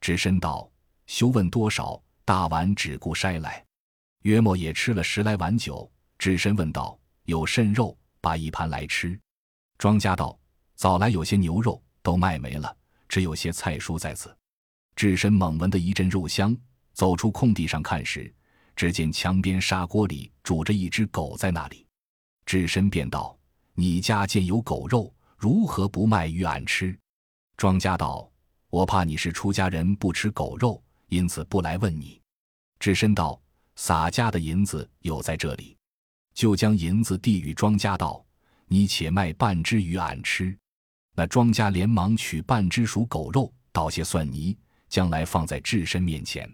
[0.00, 0.68] 智深道
[1.06, 3.62] ：“休问多少，大碗只顾筛来。”
[4.24, 5.88] 约莫也吃了十来碗酒。
[6.18, 7.94] 智深问道：“有甚肉？
[8.22, 9.20] 把一盘来吃。”
[9.76, 10.36] 庄家道
[10.74, 12.74] ：“早来有些牛肉，都卖没了，
[13.06, 14.34] 只有些菜蔬在此。”
[14.96, 16.56] 智深猛闻的一阵肉香，
[16.94, 18.34] 走出空地上看时，
[18.76, 21.86] 只见墙边砂锅里煮着一只狗在那里。
[22.46, 23.38] 智深便道
[23.74, 26.96] ：“你家见有狗肉，如何不卖与俺吃？”
[27.56, 28.30] 庄家道
[28.70, 32.20] ：“我怕你是出家人，不吃狗肉，因此不来问你。”
[32.80, 33.40] 智深道
[33.76, 35.76] ：“洒家的银子有在这里，
[36.34, 38.24] 就将银子递与庄家道
[38.66, 40.56] ：‘你且卖半只与俺吃。’
[41.16, 44.56] 那庄家连忙取半只熟狗肉，倒些蒜泥。”
[44.86, 46.48] 将来放在智深面前，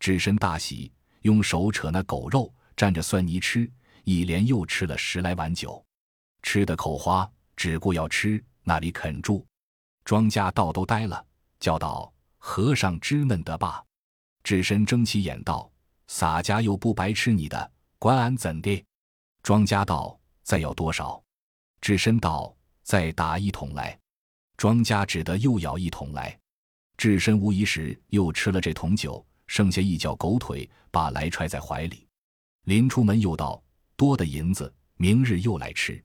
[0.00, 0.90] 智深大喜，
[1.28, 3.70] 用手扯那狗肉，蘸着蒜泥吃，
[4.04, 5.84] 一连又吃了十来碗酒，
[6.42, 9.44] 吃的口花，只顾要吃，那里肯住？
[10.06, 11.22] 庄家倒都呆了，
[11.60, 13.84] 叫道：“和尚知嫩得罢。”
[14.42, 15.70] 智深睁起眼道
[16.08, 18.82] ：“洒家又不白吃你的，管俺怎的？”
[19.44, 21.22] 庄家道：“再要多少？”
[21.82, 23.98] 智深道：“再打一桶来。”
[24.56, 26.38] 庄家只得又舀一桶来。
[26.96, 32.06] 智深无疑时，又吃了这桶酒，剩下一脚狗腿，把来揣在怀里。
[32.64, 33.62] 临出门又道
[33.96, 36.02] ：“多的银子，明日又来吃。”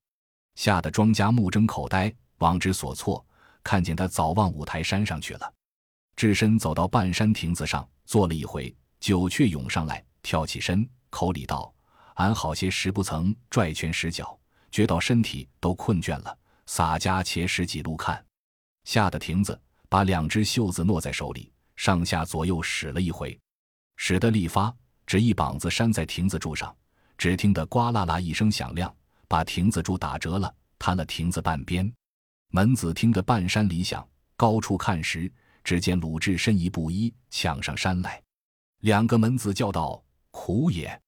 [0.56, 3.26] 吓得庄家目睁口呆，望之所措，
[3.64, 5.54] 看见他早往五台山上去了。
[6.16, 11.74] 智深走到半山亭子上坐了一回，酒却涌上来，跳起身，口里道
[12.16, 14.40] ：“俺好些时不曾拽拳使脚，
[14.72, 18.24] 觉到身体都困倦了，洒家且使几路看。”
[18.86, 19.60] 吓得亭子。
[19.90, 23.40] 把两只袖子握在手里，上下左右使了一回，
[23.96, 24.74] 使得力发，
[25.06, 26.76] 只一膀子扇在亭子柱上，
[27.18, 28.94] 只听得呱啦啦一声响亮，
[29.28, 31.92] 把亭子柱打折了，瘫了亭子半边。
[32.50, 35.32] 门子听得半山里响，高处看时，
[35.64, 38.22] 只见鲁智深一步一抢上山来。
[38.82, 41.02] 两个门子叫道：“苦也！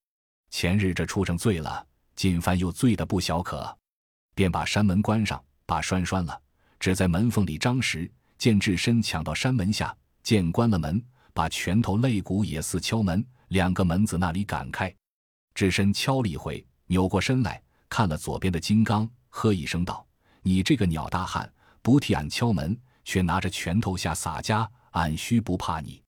[0.49, 3.77] 前日这畜生醉了，进番又醉得不小可。”
[4.33, 6.41] 便把山门关上，把栓拴了，
[6.79, 11.03] 只在门缝里张时，见智深抢到山门下，见关了门，
[11.35, 14.95] 把拳头肋骨也似敲门，两个门子那里赶开。
[15.53, 20.07] 智深敲了一回，扭过身来看了左边的金刚，喝一声道
[20.41, 26.01] ：“你这个鸟大汉，不替俺敲门，却拿着拳头下洒家，俺须不怕你？”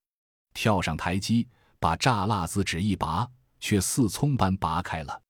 [0.55, 1.45] 跳上台基，
[1.77, 5.21] 把栅蜡子纸一拔，却似葱般拔开了。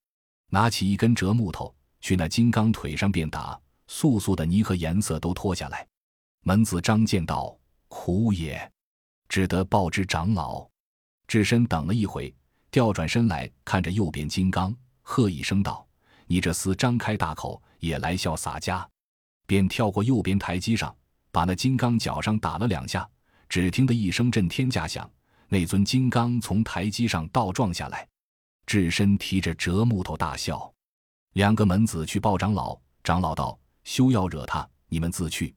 [0.50, 5.84] 拿起一根折木头，去那金刚腿上便打，素素的泥和颜色都脱下来。
[6.42, 8.72] 门子张见道：“苦也！”
[9.28, 10.66] 只得报之长老。
[11.26, 12.34] 智深等了一回。
[12.70, 15.86] 调转身来看着右边金刚，喝一声道
[16.28, 18.86] ：“你这厮张开大口也来笑洒家！”
[19.48, 20.94] 便跳过右边台基上，
[21.30, 23.08] 把那金刚脚上打了两下。
[23.48, 25.10] 只听得一声震天价响，
[25.48, 28.06] 那尊金刚从台基上倒撞下来。
[28.66, 30.70] 智深提着折木头大笑。
[31.32, 35.54] 两个门子去报长老，长老道：“休要惹他，你们自去。”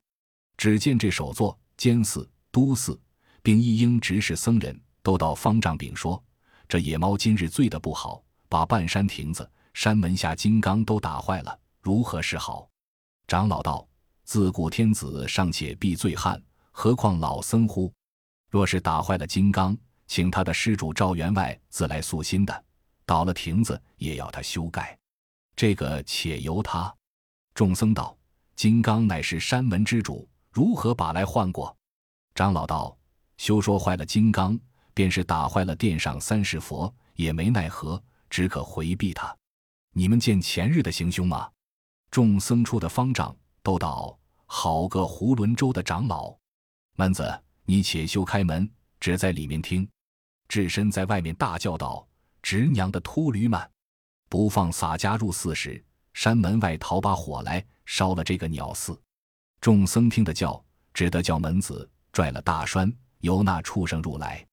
[0.56, 2.98] 只见这首座、监寺、都寺，
[3.42, 6.22] 并一应执事僧人都到方丈禀说。
[6.68, 12.68] 这野猫今日醉得不好，把半山亭子、山门下金刚都打坏了，如何是好？
[13.26, 13.86] 长老道
[14.24, 17.92] ：“自古天子尚且避醉汉，何况老僧乎？
[18.48, 19.76] 若是打坏了金刚，
[20.06, 22.54] 请他的施主赵员外自来塑新的；
[23.04, 24.98] 倒了亭子，也要他修盖。
[25.54, 26.94] 这个且由他。”
[27.54, 28.16] 众僧道
[28.56, 31.76] ：“金刚乃是山门之主，如何把来换过？”
[32.34, 32.96] 长老道
[33.42, 34.56] ：“休说坏了金刚。”
[34.94, 39.34] 便是打坏了殿上三世佛，也没奈何，只可回避他。
[39.94, 41.50] 你们见前日的行凶吗？
[42.10, 44.14] 众僧出的方丈都道
[44.44, 46.36] ：“好个囫囵州的长老！”
[46.96, 48.70] 门子，你且休开门，
[49.00, 49.88] 只在里面听。
[50.46, 52.06] 智深在外面大叫道
[52.42, 53.58] ：“直娘的秃驴们，
[54.28, 55.82] 不放洒家入寺时，
[56.12, 59.00] 山门外讨把火来，烧了这个鸟寺！”
[59.58, 60.62] 众僧听得叫，
[60.92, 62.92] 只得叫门子拽了大栓，
[63.22, 64.46] 由那畜生入来。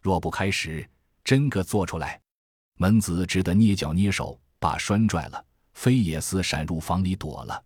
[0.00, 0.88] 若不开时，
[1.22, 2.18] 真个做出来，
[2.78, 5.44] 门子只得捏脚捏手，把栓拽了，
[5.74, 7.62] 飞也似闪入房里躲了。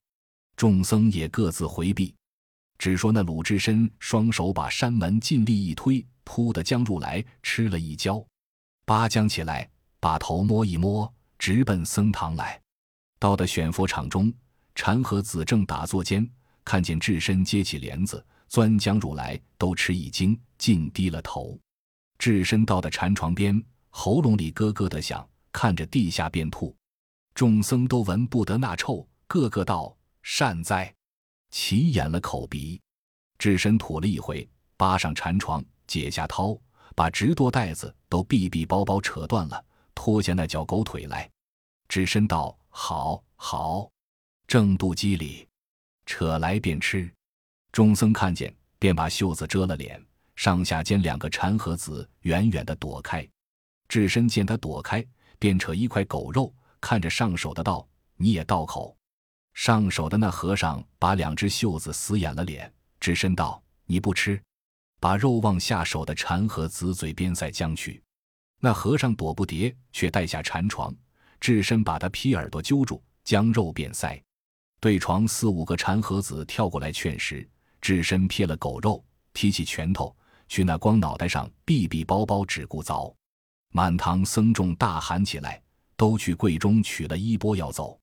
[0.57, 2.14] 众僧也各自回避，
[2.78, 8.24] 只说那鲁智深双手把山门尽力一推，扑的将入来，吃了一跤，
[8.84, 9.68] 八将起来，
[10.00, 12.61] 把头摸一摸，直奔僧堂来。
[13.18, 14.32] 到的选佛场中，
[14.74, 16.28] 禅和子正打坐间，
[16.64, 18.24] 看见智深接起帘子，
[18.55, 21.59] 钻将入来，都吃一惊，尽低了头。
[22.20, 26.72] 智深到的禅床边，喉咙里咯咯的响，看着地下便吐。
[27.34, 30.94] 众僧都闻不得那臭，个个道：“善哉！”
[31.50, 32.80] 齐掩了口鼻。
[33.38, 36.57] 智深吐了一回，扒上禅床，解下绦，
[36.94, 39.64] 把直多带子都闭闭包包扯断了，
[39.96, 41.28] 脱下那脚狗腿来。
[41.88, 43.90] 智深道：“好，好，
[44.46, 45.48] 正肚鸡里，
[46.07, 47.12] 扯来便吃。”
[47.74, 50.00] 众僧看见，便把袖子遮了脸。
[50.36, 53.28] 上下间两个禅和子远远的躲开，
[53.88, 55.04] 智深见他躲开，
[55.40, 58.96] 便扯一块狗肉，看着上手的道：“你也倒口。”
[59.54, 62.72] 上手的那和尚把两只袖子死掩了脸。
[63.00, 64.40] 智深道：“你不吃，
[65.00, 68.00] 把肉往下手的禅和子嘴边塞将去。”
[68.62, 70.94] 那和尚躲不迭，却带下禅床。
[71.40, 74.22] 智深把他劈耳朵揪住，将肉便塞。
[74.78, 77.48] 对床四五个禅和子跳过来劝时，
[77.85, 79.05] 智深撇了狗肉，
[79.35, 80.16] 提起拳头。
[80.49, 83.14] 去那光脑袋上闭闭包包只顾凿，
[83.72, 85.62] 满堂僧众大喊起来，
[85.95, 88.01] 都去柜中取了衣钵要走。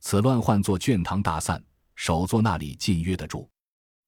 [0.00, 1.62] 此乱换作卷堂大散，
[1.94, 3.46] 首座那里禁约得住。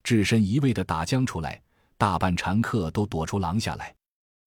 [0.01, 1.61] 智深一味的打将出来，
[1.99, 3.93] 大半禅客都躲出廊下来。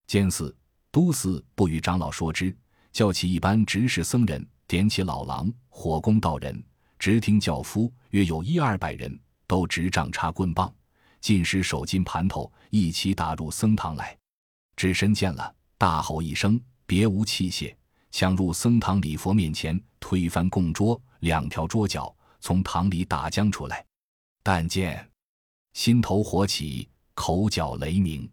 [0.07, 0.53] 监寺、
[0.91, 2.53] 都寺不与长老说之，
[2.91, 6.61] 叫起一班执事僧人，点起老狼、火攻道人，
[6.99, 9.17] 直听教夫约有一二百人，
[9.47, 10.73] 都执杖插棍棒。
[11.21, 14.15] 尽使手筋盘头，一起打入僧堂来。
[14.75, 17.75] 智深见了，大吼一声，别无器械，
[18.11, 23.83] 抢入僧堂礼佛面前，推翻供桌，两条桌脚从堂里打将出来。
[24.43, 25.09] 但见
[25.73, 28.29] 心头火起，口角雷鸣，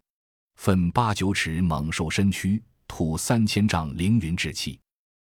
[0.57, 4.79] 奋八九尺猛兽身躯，吐三千丈凌云之气，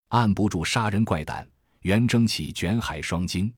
[0.09, 1.47] 按不住杀人怪胆，
[1.83, 3.53] 圆睁起卷海双睛，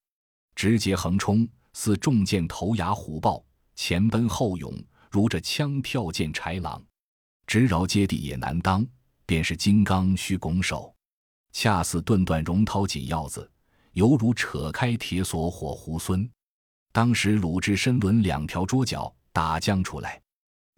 [0.53, 3.43] 直接横冲，似重箭头牙虎豹。
[3.75, 4.73] 前奔后涌，
[5.11, 6.81] 如着枪跳见豺狼，
[7.45, 8.87] 直饶接地也难当。
[9.25, 10.95] 便是金刚须拱手，
[11.51, 13.51] 恰似顿断绒涛紧要子，
[13.93, 16.29] 犹如扯开铁锁火猢狲。
[16.93, 20.21] 当时鲁智深抡两条桌角打将出来，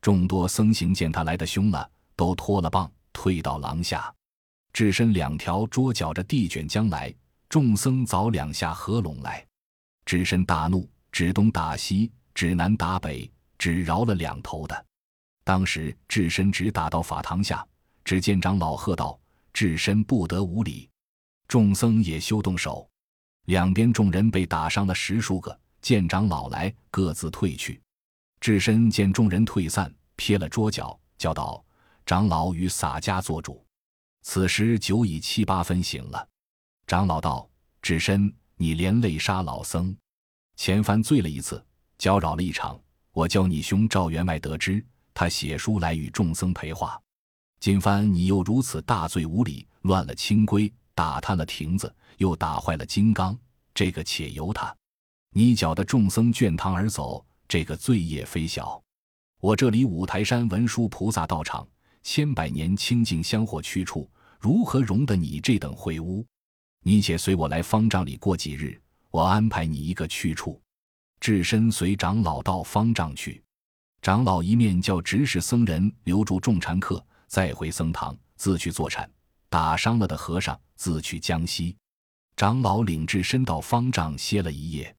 [0.01, 4.11] 众多僧行见他来的凶了，都脱了棒，退到廊下。
[4.73, 7.13] 智深两条桌脚着地卷将来，
[7.49, 9.46] 众僧早两下合拢来。
[10.07, 14.85] 智深大怒，指东打西，指南打北，只饶了两头的。
[15.43, 17.67] 当时智深只打到法堂下，
[18.05, 19.19] 只见长老喝道
[19.51, 20.89] ：“智深不得无礼！”
[21.49, 22.89] 众僧也休动手。
[23.47, 27.81] 两边众人被打伤了十数个，见长老来，各自退去。
[28.39, 31.61] 智深见众人退散，撇了桌角，叫道
[32.07, 33.61] ：“长老与洒家做主。”
[34.23, 36.29] 此时酒已七八分醒了。
[36.85, 37.49] 长老道
[37.81, 39.95] ：“智深，你连累杀老僧，
[40.55, 41.63] 前番醉了一次，
[41.97, 42.79] 搅扰了一场。
[43.13, 44.83] 我教你兄赵员外得知，
[45.13, 46.99] 他写书来与众僧陪话。
[47.59, 53.37] 今番你又如此大醉无礼，乱了清规。”打探了亭子，又打坏了金刚，
[53.71, 54.75] 这个且由他。
[55.35, 58.81] 你搅得众僧倦堂而走，这个罪业非小。
[59.39, 61.67] 我这里五台山文殊菩萨道场，
[62.01, 66.25] 千百年清净香火去处，如何容得你这等秽污？
[66.87, 68.81] 你且随我来方丈里过几日，
[69.11, 70.57] 我安排你一个去处。
[71.19, 73.43] 智深随长老到方丈去，
[74.01, 79.05] 长老一面叫执事僧人留住众禅客，再回僧堂自去坐禅。
[79.49, 81.75] 打伤了的和尚自去江西，
[82.37, 84.95] 长老领智深到方丈歇了一夜。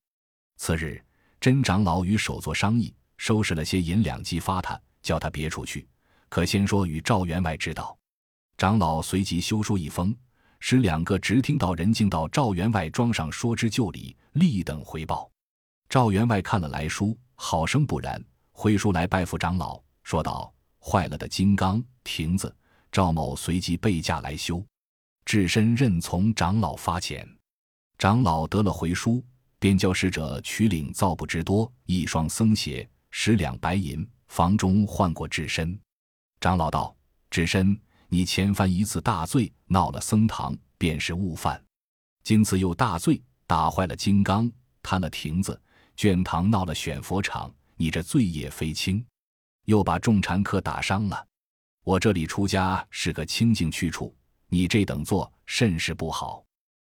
[0.59, 1.03] 次日，
[1.41, 5.89] 真长老与首座商议，收拾了些银两寄发他，叫他别处去，
[6.28, 7.97] 可先说与赵员外知道。
[8.59, 10.14] 长老随即修书一封，
[10.61, 15.30] 使两个直听到人进到赵员外庄上说之就礼，立等回报。
[15.88, 22.54] 赵员外看了来书，好生不然，挥书来拜复长老，说道：“坏了的金刚亭子。”
[22.90, 24.64] 赵某随即备驾来修，
[25.26, 27.28] 智深任从长老发钱。
[27.98, 29.22] 长老得了回书，
[29.59, 35.78] 便叫使者取领造布之多，一双僧鞋，十两白银，房中换过智深。
[36.40, 36.96] 长老道
[37.30, 37.78] ：“智深，
[38.11, 41.54] 你前番一次大醉，闹了僧堂，便是误犯；
[42.24, 44.50] 今次又大醉，打坏了金刚，
[44.82, 45.61] 贪了亭子，
[45.94, 49.04] 卷堂闹了选佛场，你这罪业非轻，
[49.66, 51.26] 又把众禅客打伤了。”
[51.84, 54.14] 我这里出家是个清净去处，
[54.48, 56.42] 你这等做甚是不好。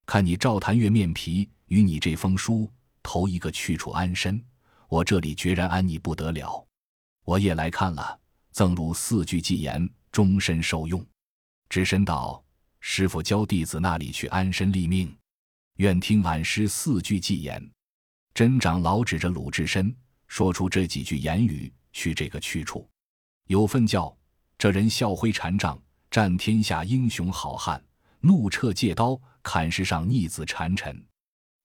[0.07, 2.71] 看你赵谭月面皮，与你这封书，
[3.03, 4.43] 投一个去处安身，
[4.89, 6.67] 我这里决然安你不得了。
[7.25, 8.19] 我也来看了，
[8.51, 11.05] 赠汝四句寄言，终身受用。
[11.69, 12.45] 智深道
[12.79, 15.13] ：“师傅教弟子那里去安身立命，
[15.79, 17.71] 愿听俺师四句寄言。”
[18.35, 19.95] 真长老指着鲁智深，
[20.29, 22.89] 说出这几句言语，去这个去处，
[23.49, 24.17] 有份教。
[24.57, 25.77] 这人笑挥禅杖，
[26.11, 27.83] 战天下英雄好汉，
[28.21, 31.05] 怒掣借刀，砍世上逆子谗臣，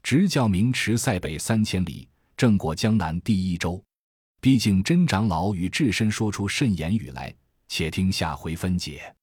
[0.01, 3.81] 直教名驰塞北三千里，正过江南第一州。
[4.41, 7.33] 毕竟真长老与智深说出甚言语来，
[7.67, 9.16] 且听下回分解。